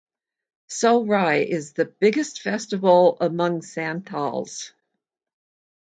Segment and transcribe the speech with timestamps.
[0.67, 4.71] Sohrai is the biggest festival among Santhals.